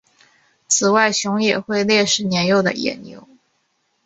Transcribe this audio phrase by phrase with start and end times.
[0.67, 3.27] 此外熊也会猎食年幼的野牛。